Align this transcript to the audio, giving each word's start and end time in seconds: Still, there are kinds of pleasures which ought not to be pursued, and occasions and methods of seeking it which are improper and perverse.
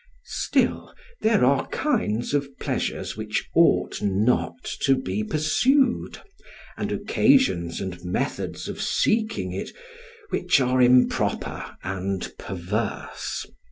Still, 0.25 0.95
there 1.21 1.45
are 1.45 1.67
kinds 1.67 2.33
of 2.33 2.57
pleasures 2.57 3.15
which 3.15 3.47
ought 3.53 4.01
not 4.01 4.63
to 4.81 4.95
be 4.95 5.23
pursued, 5.23 6.17
and 6.75 6.91
occasions 6.91 7.79
and 7.79 8.03
methods 8.03 8.67
of 8.67 8.81
seeking 8.81 9.51
it 9.51 9.69
which 10.31 10.59
are 10.59 10.81
improper 10.81 11.77
and 11.83 12.33
perverse. 12.39 13.45